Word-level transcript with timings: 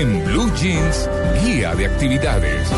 En 0.00 0.24
Blue 0.26 0.48
Jeans, 0.54 1.10
guía 1.42 1.74
de 1.74 1.86
actividades. 1.86 2.68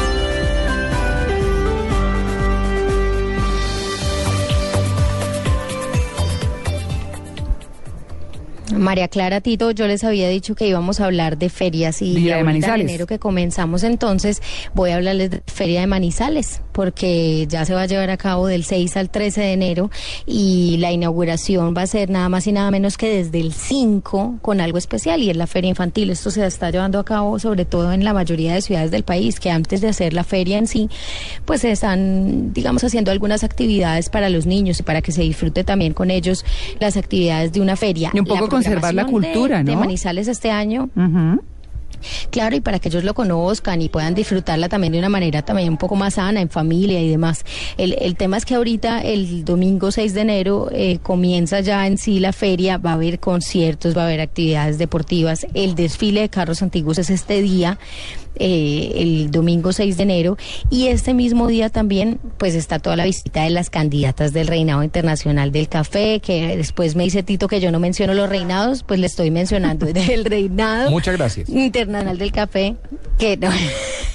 María 8.73 9.09
Clara 9.09 9.41
Tito, 9.41 9.71
yo 9.71 9.87
les 9.87 10.05
había 10.05 10.29
dicho 10.29 10.55
que 10.55 10.67
íbamos 10.67 11.01
a 11.01 11.07
hablar 11.07 11.39
de 11.39 11.49
ferias 11.49 12.03
y 12.03 12.15
Día 12.15 12.37
de 12.37 12.45
Manizales. 12.45 12.85
en 12.85 12.89
enero 12.89 13.07
que 13.07 13.19
comenzamos 13.19 13.85
entonces 13.85 14.43
voy 14.75 14.91
a 14.91 14.97
hablarles 14.97 15.31
de 15.31 15.43
Feria 15.47 15.81
de 15.81 15.87
Manizales 15.87 16.63
porque 16.73 17.47
ya 17.49 17.65
se 17.65 17.75
va 17.75 17.83
a 17.83 17.87
llevar 17.87 18.11
a 18.11 18.17
cabo 18.17 18.47
del 18.47 18.65
6 18.65 18.97
al 18.97 19.11
13 19.11 19.41
de 19.41 19.53
enero 19.53 19.91
y 20.27 20.77
la 20.79 20.93
inauguración 20.93 21.75
va 21.77 21.83
a 21.83 21.87
ser 21.87 22.11
nada 22.11 22.29
más 22.29 22.47
y 22.47 22.53
nada 22.53 22.71
menos 22.71 22.97
que 22.97 23.09
desde 23.09 23.41
el 23.41 23.53
5 23.53 24.39
con 24.41 24.61
algo 24.61 24.79
especial 24.79 25.23
y 25.23 25.31
es 25.31 25.37
la 25.37 25.47
feria 25.47 25.69
infantil. 25.69 26.11
Esto 26.11 26.31
se 26.31 26.47
está 26.47 26.71
llevando 26.71 26.99
a 26.99 27.05
cabo 27.05 27.39
sobre 27.39 27.65
todo 27.65 27.93
en 27.93 28.05
la 28.05 28.13
mayoría 28.13 28.55
de 28.55 28.63
ciudades 28.63 28.91
del 28.91 29.03
país 29.03 29.41
que 29.41 29.51
antes 29.51 29.81
de 29.81 29.89
hacer 29.89 30.15
la 30.15 30.25
feria 30.25 30.59
en 30.59 30.67
sí 30.67 30.89
pues 31.45 31.63
se 31.63 31.71
están 31.71 32.53
digamos 32.53 32.85
haciendo 32.85 33.11
algunas 33.11 33.45
actividades 33.45 34.09
para 34.09 34.29
los 34.29 34.47
niños 34.47 34.81
y 34.81 34.83
para 34.83 35.03
que 35.03 35.13
se 35.13 35.23
disfrute 35.23 35.65
también 35.65 35.93
con 35.93 36.11
ellos 36.11 36.45
las 36.79 36.97
actividades 36.97 37.53
de 37.53 37.61
una 37.61 37.77
feria. 37.77 38.11
Y 38.15 38.21
un 38.21 38.27
poco 38.27 38.49
conservar 38.65 38.95
la 38.95 39.05
de- 39.05 39.11
cultura, 39.11 39.63
de 39.63 39.73
¿no? 39.75 39.81
Manizales 39.81 40.29
este 40.29 40.51
año 40.51 40.89
Ujú. 40.97 41.43
Claro, 42.31 42.57
y 42.57 42.61
para 42.61 42.79
que 42.79 42.89
ellos 42.89 43.05
lo 43.05 43.13
conozcan 43.13 43.83
y 43.83 43.91
puedan 43.91 44.15
disfrutarla 44.15 44.71
también 44.71 44.95
de 44.95 44.99
una 45.01 45.11
manera 45.11 45.43
también 45.43 45.69
un 45.69 45.77
poco 45.77 45.97
más 45.97 46.15
sana, 46.15 46.41
en 46.41 46.49
familia 46.49 46.99
y 47.03 47.11
demás. 47.11 47.45
El, 47.77 47.95
el 48.01 48.17
tema 48.17 48.39
es 48.39 48.47
que 48.47 48.55
ahorita, 48.55 49.03
el 49.03 49.45
domingo 49.45 49.91
6 49.91 50.15
de 50.15 50.21
enero, 50.23 50.69
eh, 50.73 50.99
comienza 51.03 51.61
ya 51.61 51.87
en 51.87 51.99
sí 51.99 52.19
la 52.19 52.33
feria, 52.33 52.79
va 52.79 52.93
a 52.93 52.95
haber 52.95 53.21
conciertos, 53.21 53.95
va 53.95 54.03
a 54.03 54.05
haber 54.07 54.23
actividades 54.23 54.79
deportivas. 54.79 55.47
El 55.53 55.75
desfile 55.75 56.23
de 56.23 56.31
carros 56.31 56.63
antiguos 56.63 56.97
es 56.99 57.11
este 57.11 57.43
día, 57.43 57.79
eh, 58.37 58.93
el 58.97 59.31
domingo 59.31 59.73
6 59.73 59.97
de 59.97 60.03
enero, 60.03 60.37
y 60.71 60.89
este 60.89 61.15
mismo 61.15 61.47
día 61.47 61.71
también, 61.71 62.19
pues 62.39 62.55
está 62.55 62.79
toda 62.79 62.97
la 62.97 63.05
visita 63.05 63.43
de 63.43 63.51
las 63.51 63.71
candidatas 63.71 64.33
del 64.33 64.47
Reinado 64.47 64.83
Internacional 64.83 65.53
del 65.53 65.69
Café, 65.69 66.21
que 66.21 66.57
después 66.57 66.97
me 66.97 67.05
dice 67.05 67.23
Tito 67.23 67.49
que 67.49 67.61
yo 67.61 67.71
no 67.71 67.81
menciono 67.81 68.15
los 68.15 68.29
reinados, 68.29 68.83
pues 68.83 69.01
le 69.01 69.07
estoy 69.07 69.31
mencionando 69.31 69.87
el 69.95 70.25
reinado. 70.25 70.91
Muchas 70.91 71.17
gracias. 71.17 71.49
Internacional 71.49 72.19
del 72.19 72.33
Café, 72.33 72.77
que 73.19 73.37
no. 73.37 73.51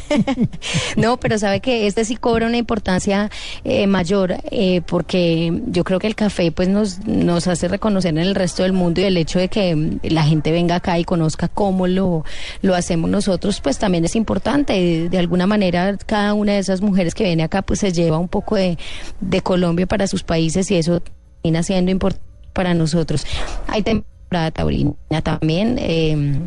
no, 0.97 1.17
pero 1.17 1.37
sabe 1.37 1.59
que 1.59 1.87
este 1.87 2.05
sí 2.05 2.15
cobra 2.15 2.47
una 2.47 2.57
importancia 2.57 3.29
eh, 3.63 3.87
mayor, 3.87 4.35
eh, 4.51 4.81
porque 4.85 5.61
yo 5.67 5.83
creo 5.83 5.99
que 5.99 6.07
el 6.07 6.15
café 6.15 6.51
pues 6.51 6.69
nos, 6.69 7.05
nos 7.05 7.47
hace 7.47 7.67
reconocer 7.67 8.09
en 8.11 8.19
el 8.19 8.35
resto 8.35 8.63
del 8.63 8.73
mundo 8.73 9.01
y 9.01 9.05
el 9.05 9.17
hecho 9.17 9.39
de 9.39 9.47
que 9.47 9.97
la 10.03 10.23
gente 10.23 10.51
venga 10.51 10.75
acá 10.75 10.99
y 10.99 11.03
conozca 11.03 11.47
cómo 11.47 11.87
lo, 11.87 12.23
lo 12.61 12.75
hacemos 12.75 13.09
nosotros, 13.09 13.61
pues 13.61 13.77
también 13.77 14.04
es 14.05 14.15
importante. 14.15 15.09
De, 15.09 15.17
alguna 15.17 15.47
manera, 15.47 15.97
cada 16.05 16.33
una 16.33 16.53
de 16.53 16.59
esas 16.59 16.81
mujeres 16.81 17.13
que 17.15 17.23
viene 17.23 17.43
acá 17.43 17.61
pues 17.61 17.79
se 17.79 17.91
lleva 17.91 18.17
un 18.17 18.27
poco 18.27 18.55
de, 18.55 18.77
de 19.21 19.41
Colombia 19.41 19.87
para 19.87 20.07
sus 20.07 20.23
países 20.23 20.69
y 20.71 20.75
eso 20.75 21.01
termina 21.41 21.63
siendo 21.63 21.91
importante 21.91 22.25
para 22.53 22.73
nosotros. 22.73 23.25
Hay 23.67 23.83
temporada 23.83 24.51
taurina 24.51 24.93
también. 25.21 25.77
eh, 25.79 26.39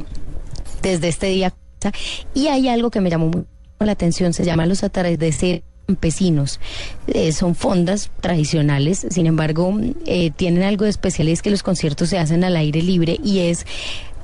desde 0.83 1.09
este 1.09 1.27
día. 1.29 1.55
Y 2.35 2.49
hay 2.49 2.69
algo 2.69 2.91
que 2.91 3.01
me 3.01 3.11
llamó 3.11 3.27
mucho 3.27 3.47
la 3.81 3.93
atención, 3.93 4.33
se 4.33 4.45
llama 4.45 4.67
los 4.67 4.83
atardeceres 4.83 5.63
campesinos. 5.87 6.61
Eh, 7.07 7.33
son 7.33 7.55
fondas 7.55 8.11
tradicionales, 8.21 9.07
sin 9.11 9.27
embargo, 9.27 9.75
eh, 10.05 10.31
tienen 10.33 10.63
algo 10.65 10.85
de 10.85 10.91
especial 10.91 11.29
es 11.29 11.41
que 11.41 11.51
los 11.51 11.63
conciertos 11.63 12.11
se 12.11 12.19
hacen 12.19 12.45
al 12.45 12.57
aire 12.57 12.83
libre 12.83 13.19
y 13.23 13.41
es 13.41 13.65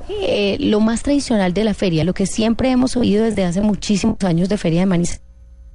eh, 0.09 0.57
lo 0.59 0.79
más 0.79 1.03
tradicional 1.03 1.53
de 1.53 1.63
la 1.63 1.73
feria, 1.73 2.03
lo 2.03 2.13
que 2.13 2.25
siempre 2.25 2.69
hemos 2.69 2.95
oído 2.95 3.23
desde 3.23 3.45
hace 3.45 3.61
muchísimos 3.61 4.17
años 4.23 4.49
de 4.49 4.57
Feria 4.57 4.81
de 4.81 4.85
Manizales, 4.85 5.21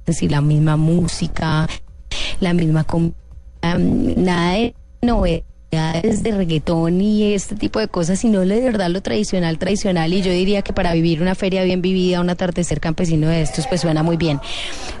es 0.01 0.05
decir, 0.05 0.31
la 0.31 0.41
misma 0.41 0.77
música, 0.77 1.67
la 2.39 2.53
misma 2.53 2.83
comida, 2.83 3.13
nada 3.61 4.53
de 4.53 4.75
novedades 5.01 5.43
de 5.71 6.31
reggaetón 6.35 6.99
y 6.99 7.33
este 7.33 7.55
tipo 7.55 7.79
de 7.79 7.87
cosas, 7.87 8.19
sino 8.19 8.41
de 8.41 8.59
verdad 8.59 8.89
lo 8.89 9.01
tradicional, 9.01 9.57
tradicional. 9.57 10.11
Y 10.11 10.21
yo 10.21 10.31
diría 10.31 10.63
que 10.63 10.73
para 10.73 10.93
vivir 10.93 11.21
una 11.21 11.33
feria 11.33 11.63
bien 11.63 11.81
vivida, 11.81 12.19
un 12.19 12.29
atardecer 12.29 12.81
campesino 12.81 13.29
de 13.29 13.41
estos, 13.41 13.67
pues 13.67 13.79
suena 13.79 14.03
muy 14.03 14.17
bien. 14.17 14.41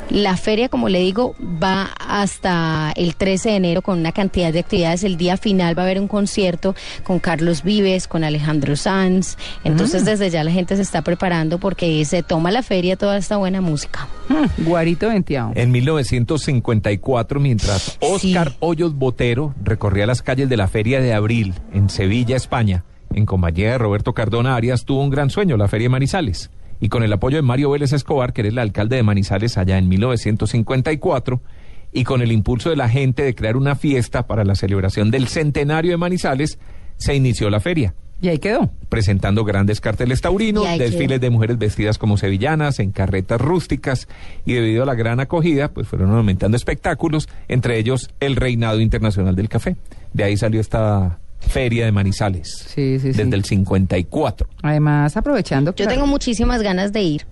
La 0.09 0.37
feria, 0.37 0.69
como 0.69 0.87
le 0.87 0.99
digo, 0.99 1.35
va 1.41 1.89
hasta 1.99 2.93
el 2.95 3.15
13 3.15 3.49
de 3.49 3.55
enero 3.55 3.81
con 3.81 3.99
una 3.99 4.13
cantidad 4.13 4.53
de 4.53 4.59
actividades. 4.59 5.03
El 5.03 5.17
día 5.17 5.35
final 5.35 5.77
va 5.77 5.83
a 5.83 5.85
haber 5.85 5.99
un 5.99 6.07
concierto 6.07 6.73
con 7.03 7.19
Carlos 7.19 7.63
Vives, 7.63 8.07
con 8.07 8.23
Alejandro 8.23 8.75
Sanz. 8.77 9.37
Entonces, 9.65 10.05
desde 10.05 10.29
ya 10.29 10.43
la 10.45 10.51
gente 10.51 10.77
se 10.77 10.81
está 10.83 11.01
preparando 11.01 11.59
porque 11.59 12.03
se 12.05 12.23
toma 12.23 12.51
la 12.51 12.63
feria 12.63 12.95
toda 12.95 13.17
esta 13.17 13.35
buena 13.37 13.59
música. 13.61 14.07
Mm, 14.29 14.63
Guarito 14.65 15.09
venteado. 15.09 15.51
En 15.55 15.71
1954, 15.71 17.39
mientras 17.41 17.97
Oscar 18.01 18.49
Sí. 18.51 18.57
Hoyos 18.59 18.95
Botero 18.95 19.53
recorría 19.63 20.05
las 20.05 20.21
calles 20.21 20.47
de 20.49 20.57
la 20.57 20.60
Feria 20.67 21.01
de 21.01 21.13
Abril 21.13 21.53
en 21.73 21.89
Sevilla, 21.89 22.35
España, 22.35 22.83
en 23.13 23.25
compañía 23.25 23.71
de 23.71 23.77
Roberto 23.77 24.13
Cardona 24.13 24.55
Arias, 24.55 24.85
tuvo 24.85 25.03
un 25.03 25.09
gran 25.09 25.29
sueño, 25.29 25.57
la 25.57 25.67
Feria 25.67 25.85
de 25.85 25.89
Manizales. 25.89 26.51
Y 26.79 26.89
con 26.89 27.03
el 27.03 27.13
apoyo 27.13 27.37
de 27.37 27.43
Mario 27.43 27.69
Vélez 27.69 27.93
Escobar, 27.93 28.33
que 28.33 28.41
era 28.41 28.49
el 28.49 28.57
alcalde 28.57 28.95
de 28.95 29.03
Manizales 29.03 29.57
allá 29.57 29.77
en 29.77 29.87
1954, 29.87 31.41
y 31.93 32.03
con 32.03 32.21
el 32.21 32.31
impulso 32.31 32.69
de 32.69 32.75
la 32.75 32.89
gente 32.89 33.23
de 33.23 33.35
crear 33.35 33.57
una 33.57 33.75
fiesta 33.75 34.25
para 34.25 34.43
la 34.43 34.55
celebración 34.55 35.11
del 35.11 35.27
centenario 35.27 35.91
de 35.91 35.97
Manizales, 35.97 36.57
se 36.97 37.15
inició 37.15 37.49
la 37.49 37.59
feria 37.59 37.93
Y 38.21 38.27
ahí 38.29 38.37
quedó. 38.37 38.69
presentando 38.89 39.43
grandes 39.43 39.81
carteles 39.81 40.21
taurinos, 40.21 40.65
desfiles 40.77 41.07
quedó. 41.07 41.19
de 41.19 41.29
mujeres 41.31 41.57
vestidas 41.57 41.97
como 41.97 42.17
sevillanas, 42.17 42.79
en 42.79 42.91
carretas 42.91 43.41
rústicas, 43.41 44.07
y 44.45 44.53
debido 44.53 44.83
a 44.83 44.85
la 44.85 44.93
gran 44.95 45.19
acogida, 45.19 45.69
pues 45.69 45.87
fueron 45.87 46.11
aumentando 46.11 46.55
espectáculos, 46.57 47.27
entre 47.47 47.77
ellos 47.79 48.09
el 48.19 48.35
Reinado 48.35 48.79
Internacional 48.79 49.35
del 49.35 49.49
Café. 49.49 49.75
De 50.13 50.23
ahí 50.23 50.37
salió 50.37 50.61
esta 50.61 51.17
feria 51.39 51.85
de 51.85 51.91
Manizales, 51.91 52.49
Sí, 52.67 52.99
sí, 52.99 53.11
sí. 53.13 53.17
desde 53.23 53.35
el 53.35 53.43
54. 53.43 54.47
Además, 54.61 55.17
aprovechando 55.17 55.73
que... 55.73 55.83
Yo 55.83 55.89
tengo 55.89 56.05
muchísimas 56.05 56.61
ganas 56.61 56.93
de 56.93 57.01
ir. 57.01 57.25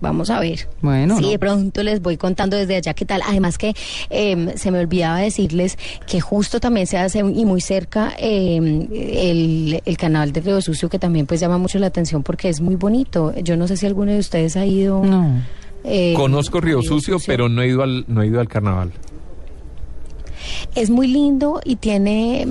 Vamos 0.00 0.30
a 0.30 0.40
ver. 0.40 0.68
Bueno, 0.82 1.16
Sí, 1.16 1.22
no. 1.22 1.28
de 1.30 1.38
pronto 1.38 1.82
les 1.82 2.00
voy 2.02 2.16
contando 2.16 2.56
desde 2.56 2.76
allá 2.76 2.94
qué 2.94 3.04
tal. 3.04 3.22
Además 3.26 3.58
que 3.58 3.74
eh, 4.10 4.52
se 4.56 4.70
me 4.70 4.78
olvidaba 4.80 5.18
decirles 5.18 5.78
que 6.06 6.20
justo 6.20 6.60
también 6.60 6.86
se 6.86 6.98
hace 6.98 7.20
y 7.20 7.44
muy 7.44 7.60
cerca 7.60 8.12
eh, 8.18 8.56
el, 8.56 9.80
el 9.84 9.96
canal 9.96 10.32
de 10.32 10.40
Río 10.40 10.60
Sucio 10.60 10.88
que 10.88 10.98
también 10.98 11.26
pues 11.26 11.40
llama 11.40 11.58
mucho 11.58 11.78
la 11.78 11.86
atención 11.86 12.22
porque 12.22 12.48
es 12.48 12.60
muy 12.60 12.76
bonito. 12.76 13.32
Yo 13.42 13.56
no 13.56 13.66
sé 13.68 13.76
si 13.76 13.86
alguno 13.86 14.12
de 14.12 14.18
ustedes 14.18 14.56
ha 14.56 14.66
ido. 14.66 15.02
No. 15.04 15.42
eh, 15.84 16.14
Conozco 16.16 16.60
Río 16.60 16.82
Sucio, 16.82 17.18
pero 17.26 17.48
no 17.48 17.62
he 17.62 17.68
ido 17.68 17.82
al, 17.82 18.04
no 18.08 18.22
he 18.22 18.26
ido 18.26 18.40
al 18.40 18.48
carnaval. 18.48 18.92
Es 20.74 20.90
muy 20.90 21.06
lindo 21.06 21.60
y 21.64 21.76
tiene 21.76 22.46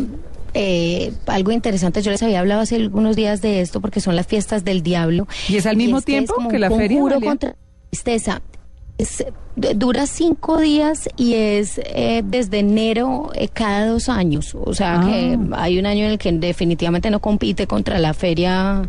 eh, 0.53 1.11
algo 1.27 1.51
interesante. 1.51 2.01
Yo 2.01 2.11
les 2.11 2.21
había 2.23 2.39
hablado 2.39 2.61
hace 2.61 2.75
algunos 2.75 3.15
días 3.15 3.41
de 3.41 3.61
esto 3.61 3.81
porque 3.81 3.99
son 3.99 4.15
las 4.15 4.27
fiestas 4.27 4.63
del 4.63 4.83
diablo. 4.83 5.27
¿Y 5.49 5.57
es 5.57 5.65
al 5.65 5.77
mismo 5.77 6.01
tiempo 6.01 6.35
que 6.49 6.59
la 6.59 6.69
feria, 6.69 6.99
contra 6.99 7.19
la 7.49 7.55
tristeza. 7.89 8.41
Es, 8.97 9.25
dura 9.55 10.05
cinco 10.05 10.59
días 10.59 11.09
y 11.17 11.33
es 11.33 11.79
eh, 11.83 12.21
desde 12.23 12.59
enero 12.59 13.31
eh, 13.33 13.47
cada 13.47 13.87
dos 13.87 14.07
años. 14.07 14.55
O 14.55 14.73
sea 14.75 14.99
Ah. 15.01 15.05
que 15.05 15.39
hay 15.53 15.79
un 15.79 15.87
año 15.87 16.05
en 16.05 16.11
el 16.11 16.17
que 16.19 16.31
definitivamente 16.31 17.09
no 17.09 17.19
compite 17.19 17.65
contra 17.65 17.97
la 17.97 18.13
feria 18.13 18.87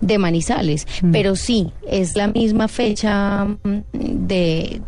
de 0.00 0.18
Manizales. 0.18 0.86
Mm. 1.02 1.12
Pero 1.12 1.36
sí, 1.36 1.70
es 1.86 2.16
la 2.16 2.28
misma 2.28 2.68
fecha 2.68 3.44
mm, 3.44 3.58
de, 3.92 4.80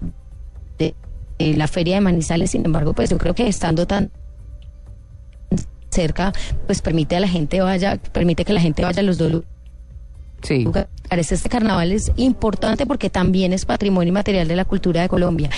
de, 0.79 0.95
de 1.39 1.55
la 1.57 1.69
feria 1.69 1.97
de 1.97 2.01
Manizales. 2.01 2.51
Sin 2.51 2.65
embargo, 2.65 2.95
pues 2.95 3.11
yo 3.11 3.19
creo 3.19 3.35
que 3.35 3.47
estando 3.47 3.87
tan 3.87 4.11
cerca, 5.95 6.33
pues 6.67 6.83
permite 6.83 7.17
a 7.17 7.21
la 7.21 7.29
gente 7.29 7.61
vaya, 7.61 7.97
permite 8.13 8.45
que 8.45 8.53
la 8.53 8.61
gente 8.61 8.83
vaya 8.83 9.01
a 9.01 9.05
los 9.05 9.19
dos 9.19 9.45
Sí. 10.45 10.67
Este 11.11 11.49
carnaval 11.49 11.93
es 11.93 12.11
importante 12.17 12.87
porque 12.87 13.09
también 13.11 13.53
es 13.53 13.65
patrimonio 13.67 14.09
inmaterial 14.09 14.49
de 14.49 14.57
la 14.57 14.65
cultura 14.65 15.03
de 15.03 15.09
Colombia 15.09 15.49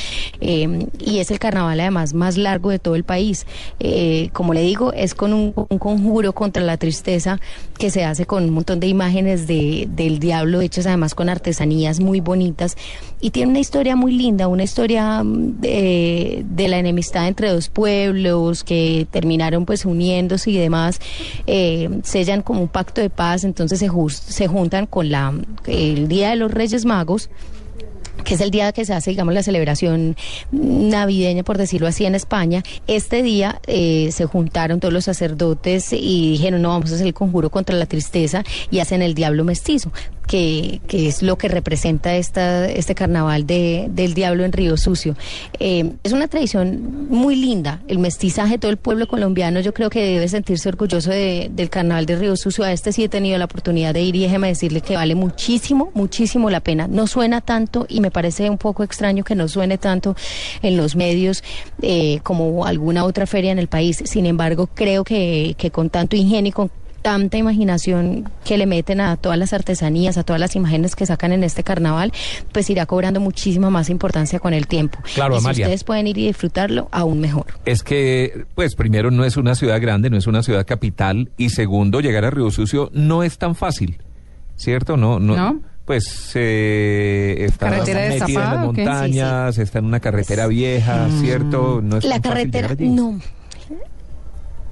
eh, 0.40 0.86
y 0.98 1.18
es 1.18 1.30
el 1.30 1.38
carnaval 1.38 1.80
además 1.80 2.12
más 2.14 2.36
largo 2.36 2.70
de 2.70 2.78
todo 2.78 2.94
el 2.94 3.04
país. 3.04 3.46
Eh, 3.80 4.28
como 4.32 4.52
le 4.54 4.60
digo, 4.62 4.92
es 4.92 5.14
con 5.14 5.32
un, 5.32 5.52
conjuro 5.52 6.34
contra 6.34 6.62
la 6.62 6.76
tristeza 6.76 7.40
que 7.78 7.90
se 7.90 8.04
hace 8.04 8.26
con 8.26 8.44
un 8.44 8.50
montón 8.50 8.80
de 8.80 8.86
imágenes 8.88 9.46
de, 9.46 9.88
del 9.90 10.18
diablo 10.18 10.60
hechas 10.60 10.86
además 10.86 11.14
con 11.14 11.28
artesanías 11.28 12.00
muy 12.00 12.20
bonitas 12.20 12.76
y 13.20 13.30
tiene 13.30 13.50
una 13.50 13.60
historia 13.60 13.96
muy 13.96 14.12
linda, 14.12 14.48
una 14.48 14.64
historia 14.64 15.22
mm, 15.24 15.60
de, 15.60 16.44
de 16.50 16.68
la 16.68 16.78
enemistad 16.78 17.28
entre 17.28 17.50
dos 17.50 17.70
pueblos 17.70 18.62
que 18.62 19.06
terminaron 19.10 19.64
pues 19.64 19.86
uniéndose 19.86 20.50
y 20.50 20.58
demás, 20.58 21.00
eh, 21.46 21.88
sellan 22.02 22.42
como 22.42 22.60
un 22.60 22.68
pacto 22.68 23.00
de 23.00 23.08
paz, 23.08 23.44
entonces 23.44 23.78
se, 23.78 23.88
jus- 23.88 24.10
se 24.20 24.48
juntan 24.48 24.75
con 24.84 25.11
la 25.11 25.32
el 25.67 26.08
Día 26.08 26.31
de 26.31 26.37
los 26.37 26.50
Reyes 26.50 26.84
Magos 26.84 27.31
que 28.25 28.34
es 28.34 28.40
el 28.40 28.50
día 28.50 28.73
que 28.73 28.84
se 28.84 28.93
hace, 28.93 29.11
digamos, 29.11 29.34
la 29.34 29.43
celebración 29.43 30.17
navideña, 30.50 31.43
por 31.43 31.58
decirlo 31.58 31.87
así, 31.87 32.06
en 32.06 32.14
España. 32.14 32.62
Este 32.87 33.23
día 33.23 33.61
eh, 33.67 34.11
se 34.12 34.26
juntaron 34.26 34.81
todos 34.81 34.93
los 34.93 35.05
sacerdotes 35.05 35.93
y 35.93 36.32
dijeron, 36.32 36.62
no, 36.62 36.70
vamos 36.70 36.90
a 36.90 36.94
hacer 36.96 37.06
el 37.06 37.14
conjuro 37.14 37.50
contra 37.50 37.76
la 37.76 37.87
tristeza 37.87 38.43
y 38.70 38.81
hacen 38.81 39.02
el 39.02 39.14
diablo 39.14 39.44
mestizo. 39.44 39.93
Que, 40.26 40.81
que 40.88 41.08
es 41.08 41.23
lo 41.23 41.37
que 41.38 41.49
representa 41.49 42.17
esta, 42.17 42.67
este 42.69 42.94
carnaval 42.94 43.46
de, 43.46 43.87
del 43.90 44.14
diablo 44.14 44.44
en 44.44 44.52
Río 44.52 44.76
Sucio. 44.76 45.17
Eh, 45.61 45.93
es 46.02 46.12
una 46.12 46.28
tradición 46.28 47.06
muy 47.08 47.37
linda, 47.37 47.81
el 47.88 47.99
mestizaje, 47.99 48.58
todo 48.58 48.70
el 48.70 48.76
pueblo 48.76 49.06
colombiano 49.06 49.61
yo 49.61 49.73
creo 49.73 49.90
que 49.90 50.02
debe 50.05 50.28
sentirse 50.28 50.69
orgulloso 50.69 51.11
de- 51.11 51.50
del 51.52 51.70
carnaval 51.70 52.06
de 52.06 52.17
Río 52.17 52.37
Sucio. 52.37 52.64
A 52.64 52.73
este 52.73 52.93
sí 52.93 53.05
he 53.05 53.08
tenido 53.08 53.38
la 53.38 53.44
oportunidad 53.46 53.94
de 53.94 54.02
ir 54.02 54.17
y 54.17 54.20
déjeme 54.23 54.49
decirle 54.49 54.81
que 54.81 54.96
vale 54.96 55.14
muchísimo, 55.14 55.90
muchísimo 55.94 56.50
la 56.50 56.61
pena. 56.61 56.88
No 56.88 57.06
suena 57.06 57.40
tanto 57.40 57.87
y 57.88 58.00
me 58.00 58.11
parece 58.11 58.50
un 58.50 58.58
poco 58.58 58.82
extraño 58.82 59.25
que 59.25 59.34
no 59.34 59.49
suene 59.49 59.78
tanto 59.78 60.17
en 60.62 60.76
los 60.76 60.96
medios 60.96 61.44
eh, 61.82 62.20
como 62.23 62.67
alguna 62.67 63.05
otra 63.05 63.26
feria 63.26 63.52
en 63.52 63.58
el 63.58 63.69
país. 63.69 64.02
Sin 64.05 64.26
embargo, 64.26 64.69
creo 64.75 65.05
que, 65.05 65.55
que 65.56 65.70
con 65.70 65.90
tanto 65.90 66.17
ingenio 66.17 66.49
y 66.49 66.52
con 66.52 66.70
tanta 67.06 67.36
imaginación 67.36 68.28
que 68.44 68.58
le 68.58 68.66
meten 68.66 69.00
a 69.00 69.16
todas 69.16 69.38
las 69.38 69.52
artesanías, 69.52 70.18
a 70.18 70.24
todas 70.24 70.40
las 70.40 70.56
imágenes 70.56 70.96
que 70.96 71.06
sacan 71.06 71.30
en 71.30 71.44
este 71.44 71.62
carnaval, 71.62 72.12
pues 72.50 72.68
irá 72.68 72.84
cobrando 72.84 73.20
muchísima 73.20 73.70
más 73.70 73.90
importancia 73.90 74.40
con 74.40 74.52
el 74.52 74.66
tiempo. 74.66 74.98
Claro, 75.14 75.36
y 75.36 75.40
si 75.40 75.50
ustedes 75.50 75.84
pueden 75.84 76.08
ir 76.08 76.18
y 76.18 76.26
disfrutarlo, 76.26 76.88
aún 76.90 77.20
mejor. 77.20 77.46
Es 77.64 77.84
que, 77.84 78.46
pues 78.56 78.74
primero 78.74 79.12
no 79.12 79.24
es 79.24 79.36
una 79.36 79.54
ciudad 79.54 79.80
grande, 79.80 80.10
no 80.10 80.16
es 80.16 80.26
una 80.26 80.42
ciudad 80.42 80.66
capital 80.66 81.30
y 81.36 81.50
segundo 81.50 82.00
llegar 82.00 82.24
a 82.24 82.30
Río 82.30 82.50
Sucio 82.50 82.90
no 82.92 83.22
es 83.22 83.38
tan 83.38 83.54
fácil, 83.54 83.98
¿cierto? 84.56 84.96
No, 84.96 85.20
no. 85.20 85.36
¿No? 85.36 85.60
Pues 85.84 86.32
eh, 86.34 87.36
está 87.38 87.70
¿Carretera 87.70 88.00
metida 88.00 88.14
en 88.14 88.18
las? 88.18 88.28
Sí, 88.28 88.66
montañas, 88.66 89.58
está 89.58 89.78
en 89.78 89.84
una 89.84 90.00
carretera 90.00 90.48
vieja, 90.48 91.08
¿cierto? 91.20 91.80
No 91.84 91.98
es 91.98 92.04
La 92.04 92.20
carretera, 92.20 92.74
no. 92.80 93.20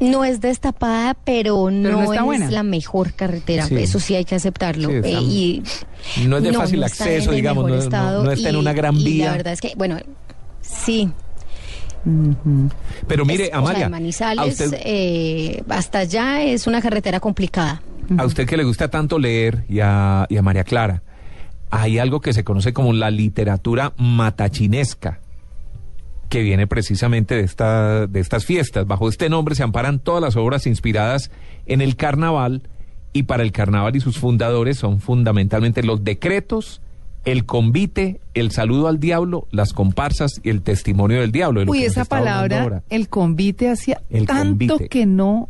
No 0.00 0.24
es 0.24 0.40
destapada, 0.40 1.14
pero 1.24 1.70
no, 1.70 2.12
es 2.32 2.50
la 2.50 2.62
mejor 2.62 3.12
carretera. 3.12 3.66
Sí. 3.66 3.76
Eso 3.76 4.00
sí 4.00 4.14
hay 4.16 4.24
que 4.24 4.34
aceptarlo. 4.34 4.88
Sí, 4.90 4.96
Eh, 5.04 5.12
y 5.20 5.62
No 6.26 6.36
es 6.38 6.42
de 6.42 6.52
fácil 6.52 6.82
acceso, 6.82 7.30
digamos, 7.32 7.64
no- 7.64 7.76
no- 7.76 7.80
estado 7.82 8.24
no 8.24 8.30
está 8.32 8.48
en 8.50 8.56
una 8.56 8.72
gran 8.72 8.96
y 8.96 9.04
vía. 9.04 9.26
La 9.26 9.32
verdad 9.32 9.52
es 9.52 9.60
que, 9.60 9.72
bueno, 9.76 9.98
sí. 10.60 11.10
Pero 13.08 13.24
mire, 13.24 13.44
es- 13.44 13.48
o 13.48 13.52
sea, 13.52 13.58
Amalia, 13.60 13.78
de 13.78 13.84
a 13.84 13.88
Manizales 13.88 14.60
usted, 14.60 14.80
eh, 14.84 15.62
hasta 15.68 16.00
allá 16.00 16.42
es 16.42 16.66
una 16.66 16.80
carretera 16.82 17.20
complicada. 17.20 17.80
a 18.18 18.26
usted 18.26 18.46
que 18.46 18.58
le 18.58 18.64
gusta 18.64 18.88
tanto 18.88 19.18
leer 19.18 19.64
y 19.68 19.80
a, 19.80 20.26
y 20.28 20.36
a 20.36 20.42
María 20.42 20.64
Clara, 20.64 21.02
hay 21.70 21.98
algo 21.98 22.20
que 22.20 22.34
se 22.34 22.44
conoce 22.44 22.74
como 22.74 22.92
la 22.92 23.10
literatura 23.10 23.94
matachinesca, 23.96 25.20
que 26.34 26.42
viene 26.42 26.66
precisamente 26.66 27.36
de, 27.36 27.42
esta, 27.42 28.08
de 28.08 28.18
estas 28.18 28.44
fiestas. 28.44 28.88
Bajo 28.88 29.08
este 29.08 29.28
nombre 29.28 29.54
se 29.54 29.62
amparan 29.62 30.00
todas 30.00 30.20
las 30.20 30.34
obras 30.34 30.66
inspiradas 30.66 31.30
en 31.66 31.80
el 31.80 31.94
carnaval 31.94 32.62
y 33.12 33.22
para 33.22 33.44
el 33.44 33.52
carnaval 33.52 33.94
y 33.94 34.00
sus 34.00 34.18
fundadores 34.18 34.76
son 34.76 34.98
fundamentalmente 34.98 35.84
los 35.84 36.02
decretos, 36.02 36.80
el 37.24 37.46
convite, 37.46 38.20
el 38.34 38.50
saludo 38.50 38.88
al 38.88 38.98
diablo, 38.98 39.46
las 39.52 39.72
comparsas 39.72 40.40
y 40.42 40.50
el 40.50 40.62
testimonio 40.62 41.20
del 41.20 41.30
diablo. 41.30 41.62
Uy, 41.68 41.84
esa 41.84 42.04
palabra, 42.04 42.82
el 42.90 43.08
convite, 43.08 43.70
hacía 43.70 44.02
El 44.10 44.26
tanto 44.26 44.66
convite. 44.74 44.88
que 44.88 45.06
no, 45.06 45.48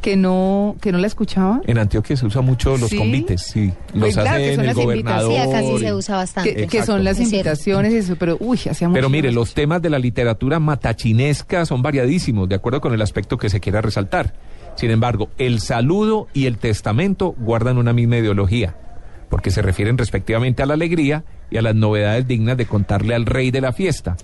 que 0.00 0.16
no, 0.16 0.76
que 0.80 0.92
no 0.92 0.98
la 0.98 1.06
escuchaba. 1.08 1.60
En 1.66 1.78
Antioquia 1.78 2.16
se 2.16 2.26
usa 2.26 2.40
mucho 2.40 2.76
los 2.76 2.90
¿Sí? 2.90 2.96
convites, 2.96 3.42
sí. 3.42 3.72
Los 3.92 4.00
Pues 4.00 4.14
claro, 4.14 4.36
que 4.38 4.44
hacen 4.44 4.54
son 4.54 4.60
el 4.60 4.66
las 4.66 4.76
gobernador. 4.76 5.32
Sí, 5.32 5.36
acá 5.38 5.60
sí 5.62 5.72
y- 5.74 5.78
se 5.80 5.94
usa 5.94 6.16
bastante. 6.16 6.66
Que, 6.68 6.82
son 6.84 7.02
las 7.02 7.18
Es 7.18 7.28
cierto. 7.28 7.48
invitaciones 7.50 7.92
y 7.92 7.96
eso, 7.96 8.16
pero 8.16 8.36
uy, 8.38 8.58
hacía 8.70 8.88
mucho. 8.88 8.94
Pero 8.96 9.08
mire, 9.10 9.32
los 9.32 9.52
temas 9.54 9.82
de 9.82 9.90
la 9.90 9.98
literatura 9.98 10.60
matachinesca 10.60 11.66
son 11.66 11.82
variadísimos, 11.82 12.48
de 12.48 12.54
acuerdo 12.54 12.80
con 12.80 12.92
el 12.94 13.02
aspecto 13.02 13.36
que 13.38 13.48
se 13.50 13.58
quiera 13.60 13.80
resaltar. 13.80 14.34
Sin 14.76 14.90
embargo, 14.90 15.30
el 15.38 15.60
saludo 15.60 16.28
y 16.34 16.46
el 16.46 16.58
testamento 16.58 17.34
guardan 17.38 17.78
una 17.78 17.92
misma 17.92 18.18
ideología, 18.18 18.76
porque 19.30 19.50
se 19.50 19.62
refieren 19.62 19.98
respectivamente 19.98 20.62
a 20.62 20.66
la 20.66 20.74
alegría 20.74 21.24
y 21.50 21.56
a 21.56 21.62
las 21.62 21.74
novedades 21.74 22.28
dignas 22.28 22.56
de 22.56 22.66
contarle 22.66 23.14
al 23.14 23.26
rey 23.26 23.50
de 23.50 23.60
la 23.60 23.72
fiesta. 23.72 24.16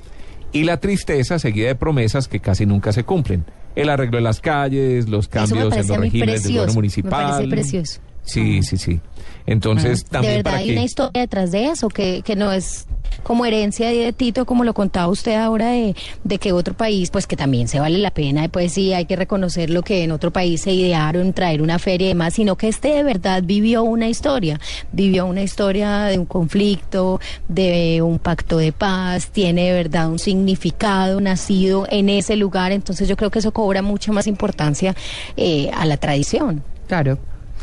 Y 0.53 0.65
la 0.65 0.77
tristeza 0.77 1.39
seguida 1.39 1.69
de 1.69 1.75
promesas 1.75 2.29
que 2.29 2.41
casi 2.41 2.67
nunca 2.67 2.93
se 2.93 3.05
cumplen. 3.05 3.45
El 3.75 3.89
arreglo 3.89 4.19
de 4.19 4.23
las 4.23 4.41
calles, 4.41 5.09
los 5.09 5.29
cambios 5.29 5.75
en 5.75 5.89
los 5.89 5.97
regímenes 5.97 6.43
del 6.45 6.53
gobierno 6.53 6.75
municipal. 6.75 7.25
Me 7.25 7.31
parece 7.33 7.51
precioso. 7.51 8.01
Sí, 8.25 8.63
sí, 8.63 8.77
sí. 8.77 9.01
Entonces, 9.47 10.05
¿De 10.05 10.11
también 10.11 10.35
verdad 10.37 10.45
para 10.45 10.57
hay 10.59 10.67
que... 10.67 10.73
una 10.73 10.85
historia 10.85 11.21
detrás 11.23 11.51
de 11.53 11.67
eso 11.67 11.89
que, 11.89 12.23
que 12.25 12.37
no 12.37 12.53
es 12.53 12.87
como 13.23 13.45
herencia 13.47 13.89
de 13.89 14.13
Tito, 14.13 14.45
como 14.45 14.65
lo 14.65 14.75
contaba 14.75 15.09
usted 15.09 15.35
ahora, 15.35 15.69
de, 15.69 15.95
de 16.25 16.39
que 16.39 16.53
otro 16.53 16.75
país, 16.75 17.11
pues 17.11 17.27
que 17.27 17.37
también 17.37 17.69
se 17.69 17.81
vale 17.81 17.99
la 17.99 18.11
pena, 18.11 18.49
pues 18.49 18.73
sí, 18.73 18.93
hay 18.93 19.05
que 19.05 19.17
reconocer 19.17 19.71
lo 19.71 19.83
que 19.83 20.05
en 20.05 20.13
otro 20.13 20.31
país 20.31 20.63
se 20.63 20.73
idearon, 20.73 21.33
traer 21.33 21.63
una 21.63 21.79
feria 21.79 22.07
y 22.07 22.09
demás, 22.09 22.35
sino 22.35 22.57
que 22.57 22.69
este 22.69 22.89
de 22.89 23.03
verdad 23.03 23.43
vivió 23.45 23.83
una 23.83 24.09
historia, 24.09 24.61
vivió 24.93 25.27
una 25.27 25.43
historia 25.43 26.05
de 26.05 26.19
un 26.19 26.27
conflicto, 26.27 27.21
de 27.49 28.03
un 28.03 28.19
pacto 28.19 28.59
de 28.59 28.73
paz, 28.73 29.29
tiene 29.29 29.69
de 29.69 29.73
verdad 29.75 30.09
un 30.09 30.19
significado 30.19 31.21
nacido 31.21 31.87
en 31.91 32.09
ese 32.09 32.37
lugar, 32.37 32.73
entonces 32.73 33.09
yo 33.09 33.17
creo 33.17 33.31
que 33.31 33.39
eso 33.39 33.53
cobra 33.53 33.83
mucha 33.83 34.13
más 34.13 34.27
importancia 34.27 34.95
eh, 35.37 35.71
a 35.75 35.87
la 35.87 35.97
tradición. 35.97 36.63
Claro. 36.87 37.19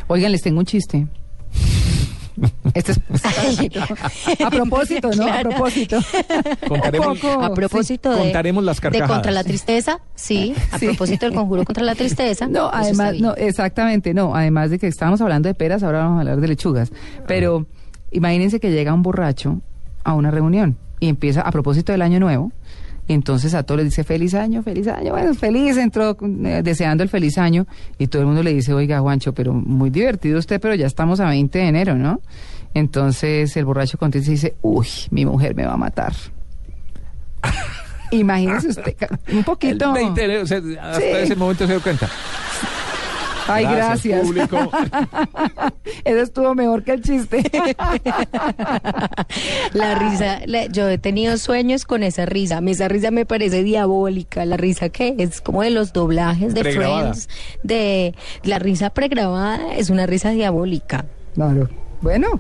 Oigan, 0.07 0.31
les 0.31 0.41
tengo 0.41 0.59
un 0.59 0.65
chiste. 0.65 1.07
Este 2.73 2.91
es 2.93 2.99
a 4.45 4.49
propósito, 4.49 5.09
¿no? 5.15 5.27
A 5.27 5.39
propósito. 5.41 5.97
Contaremos- 6.67 7.07
Un 7.07 7.17
poco, 7.19 7.43
A 7.43 7.53
propósito 7.53 8.11
de, 8.11 8.17
Contaremos 8.17 8.63
las 8.63 8.77
de 8.77 8.81
carcajadas. 8.81 9.11
contra 9.11 9.31
la 9.31 9.43
tristeza, 9.43 9.99
sí, 10.15 10.53
a 10.71 10.79
Sí. 10.79 10.85
propósito 10.87 11.25
del 11.25 11.35
conjuro 11.35 11.63
contra 11.65 11.83
la 11.83 11.95
tristeza. 11.95 12.47
No, 12.47 12.69
además, 12.71 13.15
no, 13.19 13.33
exactamente, 13.35 14.13
no. 14.13 14.35
Además 14.35 14.69
de 14.69 14.79
que 14.79 14.87
estábamos 14.87 15.21
hablando 15.21 15.47
de 15.49 15.55
peras, 15.55 15.83
ahora 15.83 15.99
vamos 15.99 16.17
a 16.17 16.19
hablar 16.21 16.39
de 16.39 16.47
lechugas. 16.47 16.91
Pero 17.27 17.65
imagínense 18.11 18.59
que 18.59 18.71
llega 18.71 18.93
un 18.93 19.03
borracho 19.03 19.61
a 20.03 20.13
una 20.13 20.31
reunión 20.31 20.77
y 20.99 21.07
empieza 21.09 21.41
a 21.41 21.51
propósito 21.51 21.91
del 21.91 22.01
año 22.01 22.19
nuevo. 22.19 22.51
Entonces 23.09 23.53
a 23.55 23.63
todos 23.63 23.79
les 23.81 23.89
dice 23.89 24.03
feliz 24.03 24.35
año, 24.35 24.61
feliz 24.63 24.87
año. 24.87 25.11
Bueno, 25.11 25.33
feliz, 25.33 25.75
entró 25.77 26.15
eh, 26.45 26.61
deseando 26.63 27.03
el 27.03 27.09
feliz 27.09 27.37
año. 27.39 27.65
Y 27.97 28.05
todo 28.07 28.21
el 28.21 28.27
mundo 28.27 28.43
le 28.43 28.53
dice, 28.53 28.71
oiga, 28.73 28.99
Juancho, 29.01 29.33
pero 29.33 29.51
muy 29.51 29.89
divertido 29.89 30.37
usted, 30.39 30.61
pero 30.61 30.75
ya 30.75 30.85
estamos 30.87 31.19
a 31.19 31.27
20 31.27 31.57
de 31.57 31.65
enero, 31.67 31.95
¿no? 31.95 32.21
Entonces 32.75 33.57
el 33.57 33.65
borracho 33.65 33.97
contesta 33.97 34.29
y 34.29 34.35
dice, 34.35 34.55
uy, 34.61 34.87
mi 35.09 35.25
mujer 35.25 35.55
me 35.55 35.65
va 35.65 35.73
a 35.73 35.77
matar. 35.77 36.13
Imagínese 38.11 38.69
usted, 38.69 38.95
un 39.31 39.37
El 39.39 39.43
poquito. 39.43 39.93
20 39.93 40.19
de 40.19 40.25
enero, 40.25 40.43
o 40.43 40.47
sea, 40.47 40.57
hasta 40.57 40.99
Sí. 40.99 41.05
ese 41.05 41.35
momento 41.35 41.65
se 41.67 41.73
dio 41.73 41.81
cuenta. 41.81 42.07
Ay, 43.51 43.65
gracias. 43.65 44.21
público. 44.21 44.57
Eso 46.05 46.19
estuvo 46.21 46.55
mejor 46.55 46.83
que 46.83 46.91
el 46.93 47.01
chiste. 47.01 47.43
La 49.73 49.95
risa, 49.95 50.39
la- 50.45 50.65
yo 50.67 50.87
he 50.89 50.97
tenido 50.97 51.37
sueños 51.37 51.85
con 51.85 52.03
esa 52.03 52.25
risa. 52.25 52.57
A 52.57 52.61
mí 52.61 52.71
esa 52.71 52.87
risa 52.87 53.11
me 53.11 53.25
parece 53.25 53.63
diabólica. 53.63 54.45
La 54.45 54.57
risa 54.57 54.89
que 54.89 55.15
es 55.17 55.41
como 55.41 55.61
de 55.63 55.69
los 55.69 55.93
doblajes 55.93 56.53
de. 56.53 56.63
Friends, 56.63 57.29
de 57.63 58.15
la 58.43 58.59
risa 58.59 58.89
pregrabada 58.91 59.73
es 59.75 59.89
una 59.89 60.05
risa 60.05 60.29
diabólica. 60.31 61.05
Claro. 61.35 61.69
Bueno, 62.01 62.39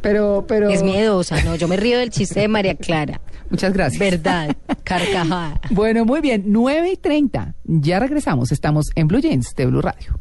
pero, 0.00 0.44
pero. 0.46 0.68
Es 0.68 0.82
miedosa, 0.82 1.42
¿no? 1.44 1.54
Yo 1.56 1.68
me 1.68 1.76
río 1.76 1.98
del 1.98 2.10
chiste 2.10 2.40
de 2.40 2.48
María 2.48 2.74
Clara. 2.74 3.20
Muchas 3.50 3.72
gracias. 3.72 3.98
Verdad, 3.98 4.54
carcajada. 4.84 5.60
Bueno, 5.70 6.04
muy 6.04 6.20
bien. 6.20 6.44
9 6.48 6.90
y 6.92 6.96
30. 6.96 7.54
Ya 7.64 7.98
regresamos. 7.98 8.52
Estamos 8.52 8.90
en 8.94 9.08
Blue 9.08 9.20
Jeans 9.20 9.54
de 9.56 9.66
Blue 9.66 9.80
Radio. 9.80 10.18